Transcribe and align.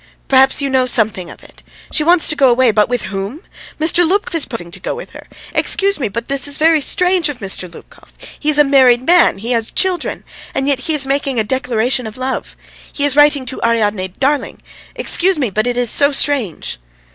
Perhaps 0.27 0.63
you 0.63 0.69
know 0.71 0.87
something 0.87 1.29
of 1.29 1.43
it. 1.43 1.61
She 1.91 2.03
wants 2.03 2.27
to 2.27 2.35
go 2.35 2.49
away, 2.49 2.71
but 2.71 2.89
with 2.89 3.03
whom? 3.03 3.41
Mr. 3.79 4.03
Lubkov 4.03 4.33
is 4.33 4.45
proposing 4.45 4.71
to 4.71 4.79
go 4.79 4.95
with 4.95 5.11
her. 5.11 5.27
Excuse 5.53 5.99
me, 5.99 6.07
but 6.09 6.27
this 6.27 6.47
is 6.47 6.57
very 6.57 6.81
strange 6.81 7.29
of 7.29 7.37
Mr. 7.37 7.71
Lubkov; 7.71 8.11
he 8.39 8.49
is 8.49 8.57
a 8.57 8.63
married 8.63 9.03
man, 9.03 9.37
he 9.37 9.51
has 9.51 9.69
children, 9.69 10.23
and 10.55 10.67
yet 10.67 10.79
he 10.79 10.95
is 10.95 11.05
making 11.05 11.39
a 11.39 11.43
declaration 11.43 12.07
of 12.07 12.17
love; 12.17 12.57
he 12.91 13.05
is 13.05 13.15
writing 13.15 13.45
to 13.45 13.61
Ariadne 13.63 14.07
'darling.' 14.07 14.63
Excuse 14.95 15.37
me, 15.37 15.51
but 15.51 15.67
it 15.67 15.77
is 15.77 15.91
so 15.91 16.11
strange!" 16.11 16.79